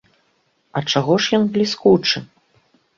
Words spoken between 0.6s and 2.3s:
А чаго ж ён бліскучы?